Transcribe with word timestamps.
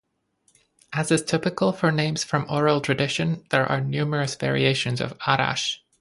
As 0.93 1.11
is 1.11 1.21
typical 1.23 1.71
for 1.71 1.91
names 1.91 2.23
from 2.23 2.47
oral 2.49 2.81
tradition, 2.81 3.45
there 3.51 3.67
are 3.71 3.81
numerous 3.81 4.33
variations 4.33 4.99
of 4.99 5.15
'Arash'. 5.19 5.77